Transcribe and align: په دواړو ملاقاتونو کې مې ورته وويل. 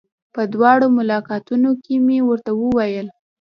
په 0.33 0.41
دواړو 0.53 0.85
ملاقاتونو 0.97 1.69
کې 1.83 1.95
مې 2.05 2.17
ورته 2.29 2.51
وويل. 2.61 3.07